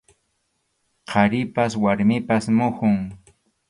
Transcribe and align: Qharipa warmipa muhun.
Qharipa 1.13 1.63
warmipa 1.85 2.35
muhun. 2.57 2.97